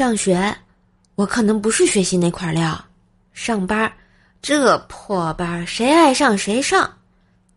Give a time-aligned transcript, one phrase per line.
[0.00, 0.56] 上学，
[1.14, 2.74] 我可能不是学习那块料；
[3.34, 3.92] 上班，
[4.40, 6.88] 这破班谁爱上谁上；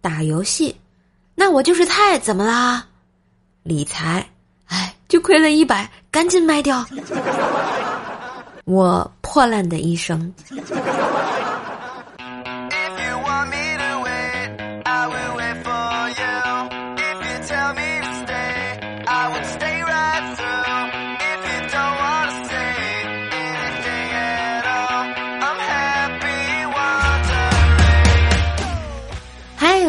[0.01, 0.75] 打游戏，
[1.35, 2.85] 那我就是菜，怎么啦？
[3.63, 4.29] 理财，
[4.65, 6.85] 哎，就亏了一百，赶紧卖掉。
[8.65, 10.29] 我破烂的一生。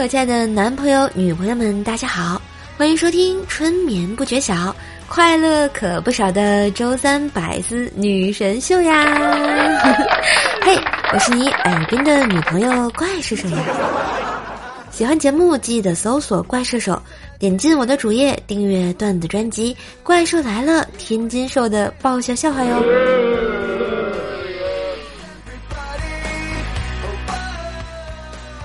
[0.06, 2.40] 亲爱的男朋友、女朋友们，大家好，
[2.76, 4.54] 欢迎收听《春眠不觉晓》，
[5.08, 9.02] 快乐可不少的周三百思女神秀呀！
[10.60, 10.76] 嘿，
[11.10, 13.58] 我是你耳边的女朋友怪兽兽呀！
[14.90, 17.00] 喜欢节目记得搜索“怪兽手”，
[17.40, 22.84] 点进我的主页订阅段子专辑《怪兽来了》，天津兽的爆笑笑话哟！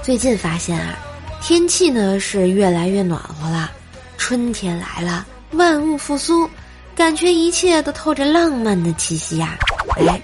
[0.03, 0.99] 最近发现啊。
[1.42, 3.72] 天气呢是越来越暖和了，
[4.18, 6.48] 春天来了，万物复苏，
[6.95, 9.58] 感觉一切都透着浪漫的气息呀！
[9.98, 10.22] 哎，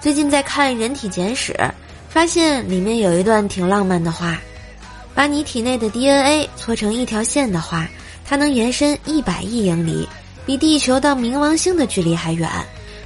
[0.00, 1.52] 最近在看《人体简史》，
[2.08, 4.38] 发现里面有一段挺浪漫的话：
[5.14, 7.86] 把你体内的 DNA 搓成一条线的话，
[8.24, 10.08] 它能延伸一百亿英里，
[10.46, 12.48] 比地球到冥王星的距离还远，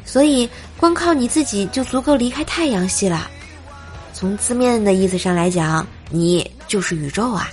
[0.04, 3.28] 所以光靠你自己就足够离开太阳系了。
[4.12, 5.84] 从字面的意思上来讲。
[6.08, 7.48] 你就是宇宙啊，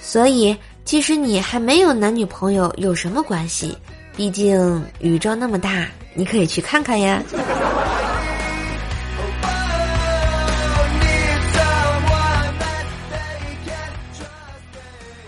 [0.00, 3.76] 所以即使你还没有男女朋友，有什么关系？
[4.16, 7.22] 毕竟宇宙那么大，你可以去看看呀。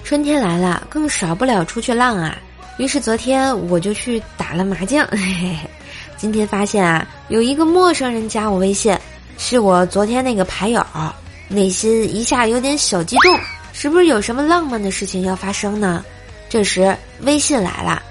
[0.03, 2.37] 春天来了，更少不了出去浪啊。
[2.77, 5.07] 于是昨天我就去打了麻将。
[5.07, 5.57] 嘿嘿
[6.17, 8.97] 今天发现啊，有一个陌生人加我微信，
[9.39, 10.85] 是我昨天那个牌友。
[11.49, 13.39] 内心一下有点小激动，
[13.73, 16.05] 是不是有什么浪漫的事情要发生呢？
[16.49, 18.03] 这时微信来了，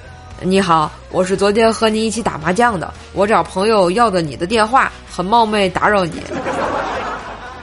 [0.41, 6.22] 你好，我是昨天和你一起打麻将的，我找朋友要的你的电话，很冒昧打扰你。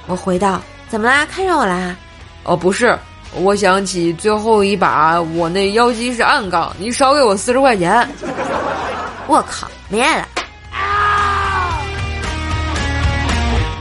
[0.06, 1.26] 我回道：怎么啦？
[1.30, 1.96] 看上我啦？
[2.44, 2.98] 哦，不是，
[3.34, 8.08] 我想起最后一把我那妖姬是暗杠，你少给我四十块钱。
[9.26, 10.26] 我靠，没爱了。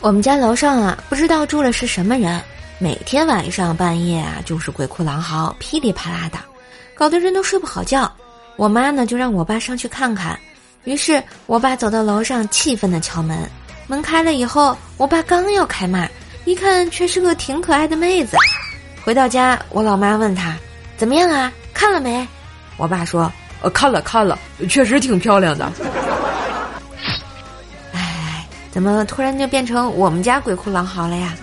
[0.01, 2.41] 我们家楼上啊，不知道住的是什么人，
[2.77, 6.39] 每天晚上半夜啊，就是鬼哭狼嚎、噼里啪啦的，
[6.95, 8.09] 搞得人都睡不好觉。
[8.55, 10.39] 我妈呢，就让我爸上去看看。
[10.85, 13.37] 于是我爸走到楼上，气愤的敲门。
[13.87, 16.07] 门开了以后，我爸刚要开骂，
[16.45, 18.37] 一看却是个挺可爱的妹子。
[19.03, 20.55] 回到家，我老妈问他
[20.95, 21.51] 怎么样啊？
[21.73, 22.25] 看了没？
[22.77, 23.29] 我爸说：
[23.61, 24.39] 呃，看了看了，
[24.69, 25.69] 确实挺漂亮的。
[28.71, 31.35] 怎么突然就变成我们家鬼哭狼嚎了呀？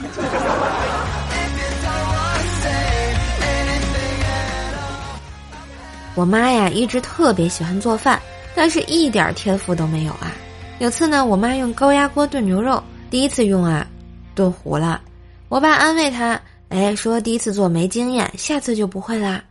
[6.15, 8.19] 我妈呀，一直特别喜欢做饭，
[8.55, 10.33] 但是一点天赋都没有啊。
[10.79, 13.87] 有次呢，我妈用高压锅炖牛肉，第一次用啊，
[14.35, 15.01] 炖糊了。
[15.49, 19.43] 我爸安慰她，哎，说第一次做没经验，下次就不会啦。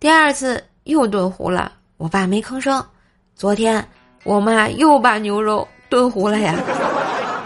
[0.00, 2.84] 第二次又炖糊了，我爸没吭声。
[3.36, 3.86] 昨天
[4.24, 6.56] 我妈又把牛肉炖糊了呀。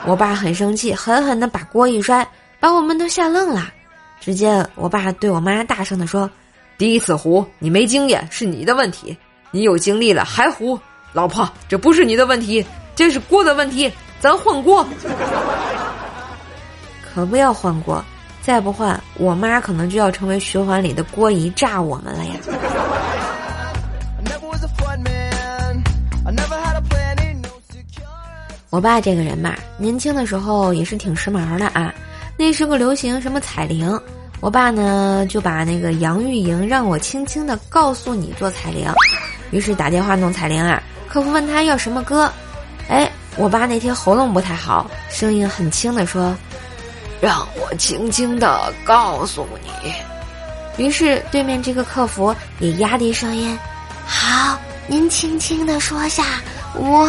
[0.05, 2.27] 我爸很生气，狠狠的把锅一摔，
[2.59, 3.73] 把我们都吓愣了。
[4.21, 6.29] 只见我爸对我妈大声的说
[6.77, 9.17] ：“第一次糊，你没经验是你的问题；
[9.53, 10.79] 你有经历了还糊，
[11.13, 12.65] 老婆，这不是你的问题，
[12.97, 14.85] 这是锅的问题，咱换锅。
[17.15, 18.05] 可不要换锅，
[18.43, 22.35] 再不换，我妈可能就要成为循环里的锅姨炸我们了呀。”
[28.73, 31.93] 我爸这个人嘛，年轻的时候也是挺时髦的啊。
[32.39, 34.01] 那时候流行什么彩铃，
[34.41, 38.91] 我爸呢就把那个杨钰莹让我轻轻的告诉你做彩铃，
[39.51, 40.83] 于是打电话弄彩铃啊。
[41.07, 42.33] 客服问他要什么歌，
[42.89, 46.35] 哎，我爸那天喉咙不太好，声音很轻的说
[47.21, 49.93] ：“让我轻轻的告诉你。”
[50.83, 53.55] 于是对面这个客服也压低声音
[54.09, 56.25] ：“好，您轻轻的说下
[56.75, 57.07] 我。”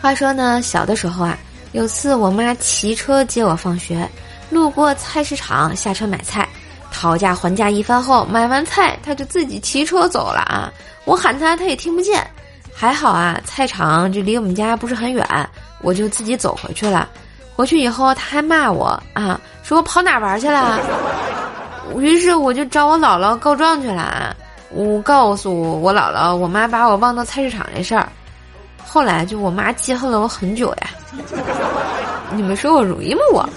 [0.00, 1.36] 话说呢，小的时候啊，
[1.72, 4.08] 有次我妈骑车接我放学，
[4.48, 6.48] 路过菜市场下车买菜，
[6.90, 10.72] 讨价还价一番后，买完菜她就自己骑车走了啊！
[11.04, 12.26] 我喊她，她也听不见。
[12.74, 15.26] 还好啊，菜场这离我们家不是很远，
[15.82, 17.06] 我就自己走回去了。
[17.54, 20.80] 回去以后，她还骂我啊，说我跑哪玩去了？
[21.98, 24.34] 于是我就找我姥姥告状去了啊。
[24.70, 28.08] 我告诉我姥姥，我妈把我忘到菜市场这事儿。
[28.86, 30.90] 后来就我妈记恨了我很久呀。
[32.32, 33.20] 你们说我容易吗？
[33.32, 33.48] 我。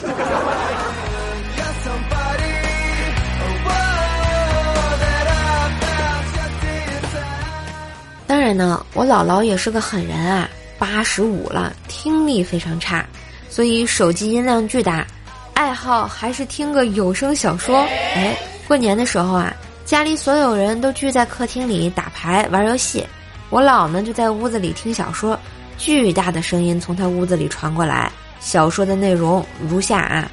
[8.25, 10.49] 当然呢，我姥姥也是个狠人啊，
[10.79, 13.05] 八十五了，听力非常差，
[13.49, 15.05] 所以手机音量巨大，
[15.53, 17.79] 爱好还是听个有声小说。
[18.15, 18.35] 哎，
[18.67, 19.53] 过年的时候啊。
[19.85, 23.05] 家里所有人都聚在客厅里打牌玩游戏，
[23.53, 25.39] 我姥呢就在屋子里听小说，
[25.77, 28.11] 巨大的声音从他屋子里传过来。
[28.39, 30.27] 小说的内容如下啊：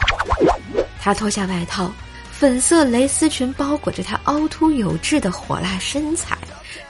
[0.99, 1.93] 他脱下外套，
[2.33, 6.35] 粉色蕾丝裙包裹着他凹凸有致的火辣身材，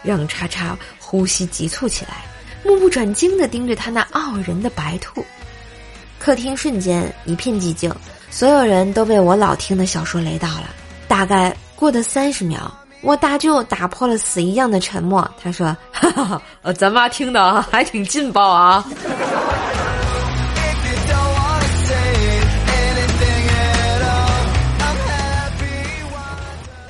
[0.05, 2.19] 让叉叉呼吸急促起来，
[2.65, 5.25] 目不转睛地盯着他那傲人的白兔。
[6.21, 7.93] 客厅瞬间一片寂静，
[8.31, 10.71] 所有人都被我老听的小说雷到了，
[11.09, 11.53] 大概。
[11.75, 12.71] 过的三十秒，
[13.03, 15.29] 我大舅打破了死一样的沉默。
[15.43, 18.85] 他说：“哈哈哈，咱妈听的还挺劲爆啊。”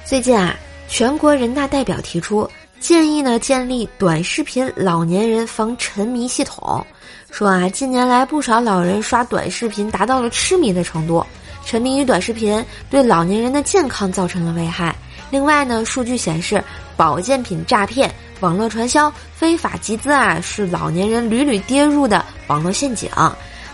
[0.05, 0.57] 最近啊，
[0.89, 6.85] 全国人大代表提出建议呢，建立短视频老年人防沉迷系统。
[7.31, 11.25] 说啊，近年来不少老人刷短视频达到了痴迷的程度。
[11.65, 14.93] 沉迷于短视频对老年人的健康造成了危害。
[15.31, 16.63] 另外呢，数据显示，
[16.97, 23.09] 保健品诈骗、网络传销、非法集资啊，是老年人屡屡跌入的网络陷阱。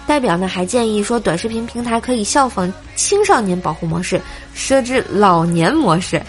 [0.07, 4.21] 代表呢还建议说，短视频平台可以效仿青少年保护模式，
[4.55, 6.23] 设置老年模式，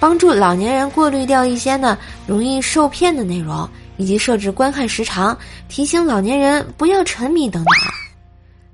[0.00, 3.66] 帮助老年人过滤掉一些呢容易受骗的内容，
[3.96, 5.36] 以及设置观看时长，
[5.68, 7.74] 提醒老年人不要沉迷等等。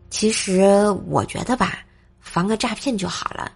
[0.09, 0.65] 其实
[1.07, 1.79] 我觉得吧。
[2.21, 3.51] 防个诈骗就好了，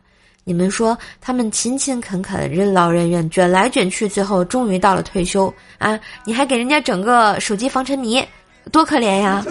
[0.46, 5.98] 你们说他们勤勤恳恳、任劳任怨、卷来卷去，最后终于到了退休啊！
[6.26, 8.22] 你还给人家整个手机防沉迷，
[8.70, 9.42] 多可怜呀！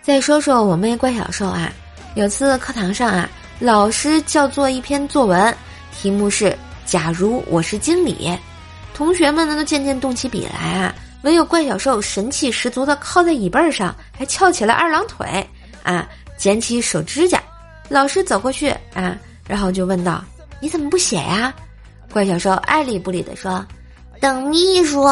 [0.00, 1.70] 再说说我妹怪小兽啊，
[2.14, 5.54] 有次课堂上啊，老师叫做一篇作文，
[5.92, 6.56] 题目是
[6.86, 8.30] “假如我是经理”。
[8.94, 10.94] 同学们呢都渐渐动起笔来啊，
[11.26, 15.44] 唯有怪小兽神气十足的靠在椅背上，还翘起了二郎腿
[15.82, 16.08] 啊，
[16.38, 17.42] 捡起手指甲。
[17.88, 20.24] 老师走过去啊，然后就问道
[20.62, 21.52] ：“你怎么不写呀？”
[22.14, 23.66] 怪小兽爱理不理的说
[24.22, 25.04] ：“等秘书。”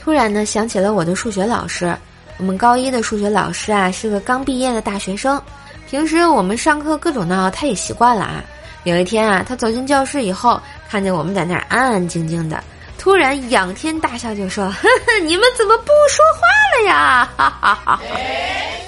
[0.00, 1.94] 突然呢，想起了我的数学老师，
[2.38, 5.38] 我们高一的数学老师啊，是个刚毕业的大学生。
[5.86, 8.42] 平时我们上课各种闹，他也习惯了啊。
[8.84, 12.62] 有一天啊，他走进教室以后，看见我们在那儿安安静静的，
[12.96, 18.00] 突然仰天大笑，就说：“呵呵，你们怎么不说话了呀？”哈哈哈。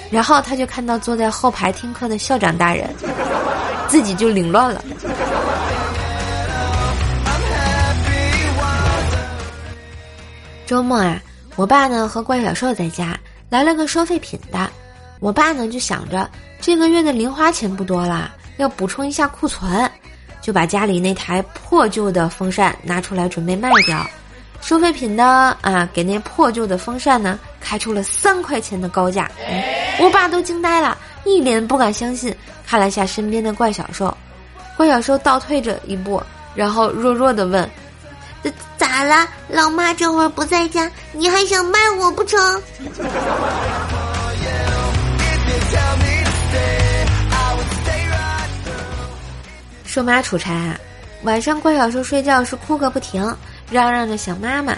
[0.09, 2.89] 然后他就看到坐在后排听课的校长大人，
[3.87, 4.83] 自己就凌乱了。
[10.65, 11.21] 周末啊，
[11.55, 13.17] 我爸呢和怪小兽在家，
[13.49, 14.69] 来了个收废品的。
[15.19, 16.29] 我爸呢就想着
[16.59, 19.89] 这个月的零花钱不多啦，要补充一下库存，
[20.41, 24.05] 就把家里那台破旧的风扇拿出来准备卖掉。
[24.61, 25.25] 收废品的
[25.61, 29.29] 啊，给那破旧的风扇呢开出了三块钱的高价。
[29.99, 30.95] 我爸都惊呆了，
[31.25, 32.35] 一脸不敢相信，
[32.67, 34.15] 看了下身边的怪小兽，
[34.77, 36.21] 怪小兽倒退着一步，
[36.53, 37.67] 然后弱弱的问
[38.77, 39.27] ：“咋了？
[39.47, 42.39] 老妈这会儿不在家，你还想卖我不成？”
[49.91, 50.79] 瘦妈出差啊，
[51.23, 53.21] 晚上怪小兽睡觉时哭个不停，
[53.69, 54.73] 嚷嚷着想妈妈。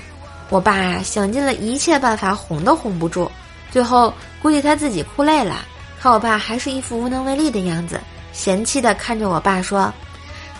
[0.49, 3.29] 我爸想尽了一切办法哄都哄不住，
[3.69, 5.57] 最后估计他自己哭累了，
[6.01, 7.99] 看我爸还是一副无能为力的样子，
[8.31, 9.93] 嫌弃的看着我爸说：“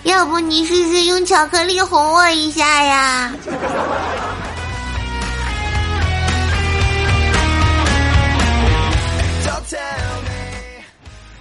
[0.05, 3.33] 要不你试试用巧克力哄我一下呀？”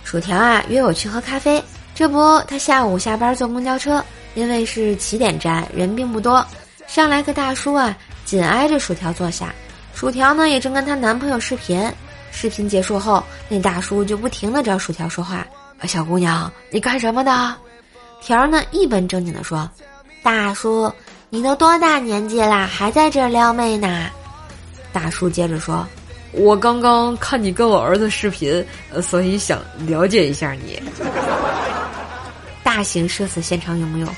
[0.02, 1.62] 薯条啊，约我去喝咖啡。
[1.94, 4.02] 这不，他下午下班坐公交车，
[4.34, 6.44] 因为是起点站，人并不多。
[6.86, 9.54] 上来个大叔啊，紧挨着薯条坐下。
[9.94, 11.90] 薯条呢，也正跟她男朋友视频。
[12.30, 15.46] 视频结束后，那大叔就不停的找薯条说话
[15.84, 17.54] ：“小姑娘，你干什么的？”
[18.22, 19.68] 条呢，一本正经的说
[20.24, 20.90] ：“大叔，
[21.28, 24.06] 你都多大年纪啦，还在这撩妹呢？”
[24.92, 25.86] 大叔接着说。
[26.34, 28.64] 我刚刚看你跟我儿子视频，
[29.02, 30.82] 所以想了解一下你。
[32.74, 34.08] 大型社死现场有没有？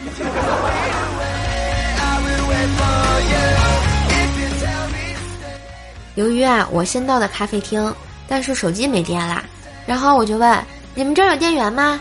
[6.14, 7.92] 由于啊，我先到的咖啡厅，
[8.28, 9.42] 但是手机没电啦，
[9.86, 12.00] 然后我就问你们这儿有电源吗？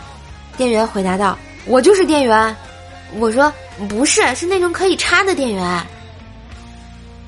[0.56, 2.56] 店员回答道：“我就是电源。”
[3.18, 3.52] 我说
[3.88, 5.84] ：“不是，是那种可以插的电源。”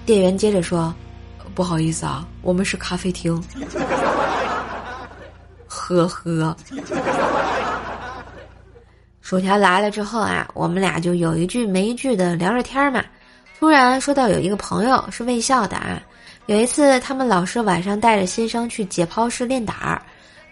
[0.07, 0.95] 店员接着说
[1.53, 3.43] ：“不好意思啊，我们是咖啡厅。”
[5.67, 6.57] 呵呵。
[9.27, 13.03] 薯条来了之后啊，我们俩就有一句没一句的聊着天嘛。
[13.59, 16.01] 突然说到有一个朋友是卫校的啊，
[16.47, 20.01] 有一次他们老师晚上带着新生去解剖室练胆儿，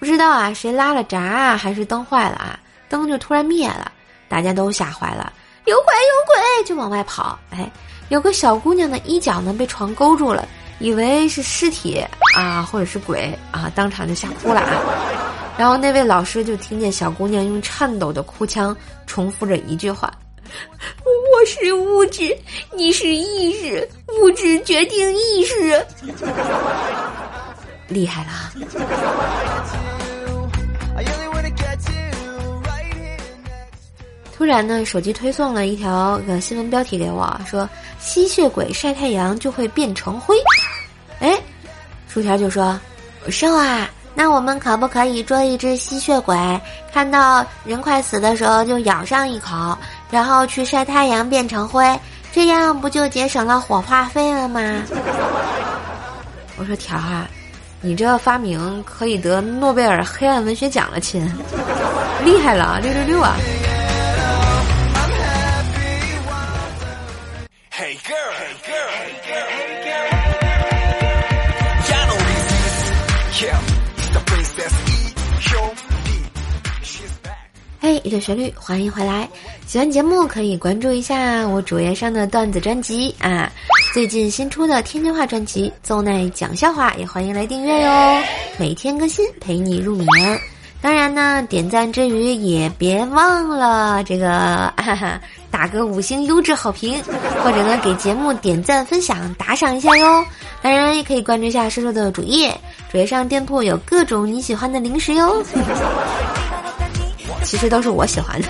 [0.00, 3.92] 不知道啊谁拉了闸啊，还是灯坏了啊，灯就突然灭了，
[4.28, 5.32] 大家都吓坏了，
[5.66, 7.38] 有鬼有鬼就往外跑。
[7.50, 7.70] 哎，
[8.08, 10.48] 有个小姑娘的衣角呢被床勾住了，
[10.80, 12.04] 以为是尸体
[12.36, 15.23] 啊或者是鬼啊，当场就吓哭了啊。
[15.56, 20.12] 然后那位老师就听见小姑娘用颤抖的哭腔重复着一句话
[21.04, 22.36] ：“我是物质，
[22.72, 23.88] 你是意识，
[24.20, 25.86] 物质决定意识。
[27.86, 28.52] ”厉害了！
[34.36, 37.68] 突然呢，手机推送了一条个新闻标题给我，说
[38.00, 40.34] 吸血鬼晒太阳就会变成灰。
[41.20, 41.38] 哎，
[42.08, 42.78] 薯条就说
[43.30, 46.36] ：“瘦啊。”那我们可不可以捉一只吸血鬼，
[46.92, 49.76] 看到人快死的时候就咬上一口，
[50.10, 51.84] 然后去晒太阳变成灰，
[52.32, 54.60] 这样不就节省了火化费了吗？
[56.56, 57.28] 我说条啊，
[57.80, 61.28] 你这发明可以得诺贝尔黑暗文学奖了，亲，
[62.24, 63.34] 厉害了，六六六啊！
[77.80, 79.28] 嘿，一个旋律，欢迎回来！
[79.66, 83.52] 喜欢节目可以关注一下我主页上的段子专辑啊，
[83.92, 88.22] 最近新出的天津话专辑《邹奈讲笑话》也欢迎来订阅哟，
[88.58, 90.40] 每天更新，陪你入眠。
[90.80, 95.20] 当然呢，点赞之余也别忘了这个哈哈，
[95.54, 97.00] 打个五星优质好评，
[97.44, 100.26] 或者呢给节目点赞、分享、打赏一下哟。
[100.60, 102.52] 当然也可以关注一下叔叔的主页，
[102.90, 105.40] 主页上店铺有各种你喜欢的零食哟。
[107.44, 108.48] 其实都是我喜欢的。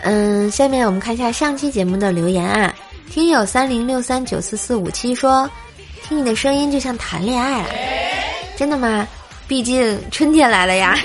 [0.00, 2.74] 嗯，下面我们看一下上期节目的留言啊。
[3.10, 5.50] 听友三零六三九四四五七说
[6.02, 7.62] ：“听你的声音就像谈恋爱，
[8.56, 9.06] 真的吗？
[9.46, 10.98] 毕竟春天来了呀。”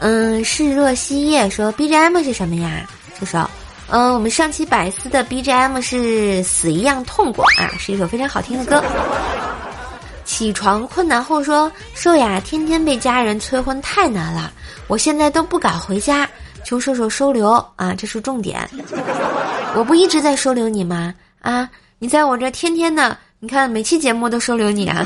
[0.00, 2.86] 嗯，视若夕夜说：“BGM 是什么呀？”
[3.20, 3.48] 就说
[3.88, 5.96] ：“嗯，我们上期百思的 BGM 是
[6.42, 8.82] 《死一样痛过》啊，是一首非常好听的歌。”
[10.24, 14.50] 起床困难后说：“瘦呀，天天被家人催婚太难了，
[14.86, 16.26] 我现在都不敢回家，
[16.64, 17.92] 求瘦瘦收留啊！
[17.98, 18.66] 这是重点，
[19.76, 21.12] 我不一直在收留你吗？
[21.42, 25.04] 啊，你在我这天天的，你看每期节目都收留你啊！”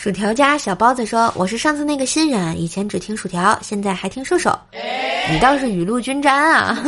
[0.00, 4.58] 薯条家小包子说：“我是上次那个新人，以前只听薯条，现在还听瘦瘦，
[5.30, 6.82] 你倒是雨露均沾啊！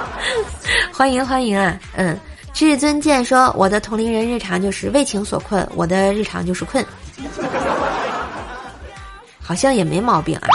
[0.92, 2.14] 欢迎欢迎啊，嗯。”
[2.52, 6.84] 至尊剑说：“我的同龄人日常就是为情所困，我的日常就是困，
[9.40, 10.48] 好像也没毛病啊。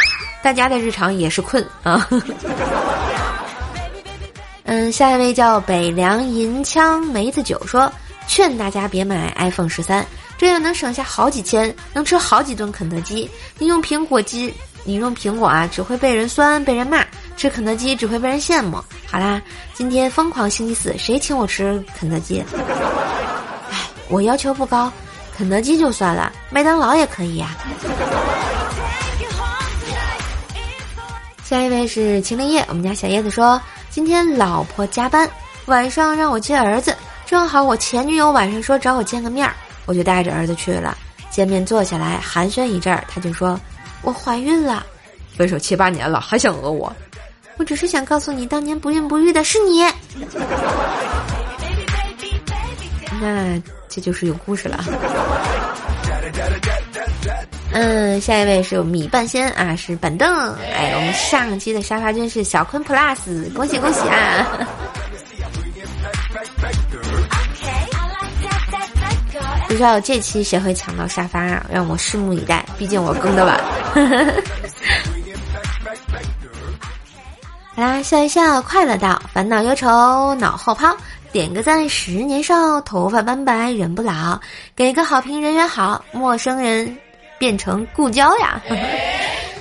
[0.44, 2.08] 大家的日常也是困啊。
[4.65, 7.92] 嗯，下一位叫北凉银枪梅子酒说：
[8.27, 10.06] 劝大家别买 iPhone 十三，
[10.38, 13.30] 这样能省下好几千，能吃好几顿肯德基。
[13.58, 14.53] 你用苹果机，
[14.84, 18.77] 你用苹果啊，只会被人酸，被人骂。”吃肯德基只会被人羡慕。
[19.10, 19.42] 好啦，
[19.74, 22.44] 今天疯狂星期四，谁请我吃肯德基？
[23.72, 24.92] 哎，我要求不高，
[25.36, 27.50] 肯德基就算了，麦当劳也可以呀。
[31.44, 35.30] 下一位是秦林叶，我们家小叶子说，今天老婆加班，
[35.65, 36.96] 晚上让我接儿子，
[37.34, 39.56] 正好我前女友晚上说找我见个面儿，
[39.88, 40.96] 我就带着儿子去了。
[41.32, 43.60] 见面坐下来寒暄一阵儿，他就说
[44.04, 44.86] 我怀孕了。
[45.36, 46.96] 分手七八年了，还想讹我？
[47.58, 49.84] 我只是想告诉你，当年不孕不育的是你。
[53.20, 53.60] 那
[53.90, 54.86] 这就是有故事了。
[57.74, 60.54] 嗯，下一位是米半仙啊，是板凳。
[60.72, 64.46] 哎，我们上期的沙发君是小坤 plus，恭喜恭喜啊！
[69.74, 71.65] 不知道这期谁会抢到沙发啊？
[71.68, 73.60] 让我拭目以待，毕竟我更的晚。
[77.75, 80.96] 好啦，笑一笑，快乐到；烦恼忧愁，脑后抛。
[81.32, 84.39] 点个赞，十年少；头发斑白，人不老。
[84.75, 86.06] 给个好评，人缘好。
[86.12, 86.96] 陌生人
[87.39, 88.62] 变成故交呀！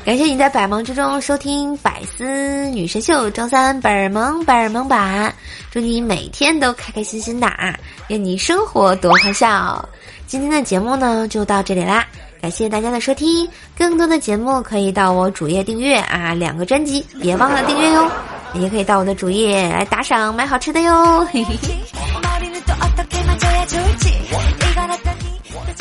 [0.05, 5.33] 感谢你在百忙之中收听《百思女神秀》周三本儿萌本儿萌版，
[5.71, 7.73] 祝你每天都开开心心的啊！
[8.09, 9.89] 愿你生活多欢笑。
[10.27, 12.05] 今天的节目呢就到这里啦，
[12.41, 13.49] 感谢大家的收听。
[13.79, 18.11] 更多的节目可以到我主页订阅啊，两个专辑别忘了订阅哟。
[18.55, 21.25] 也可以到我的主页来打赏买好吃的哟。
[21.33, 21.75] 嘿嘿嘿。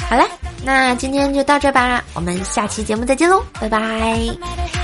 [0.08, 0.26] 好了。
[0.64, 4.81] 那今天就到这吧，我们下期节目再见喽，拜拜。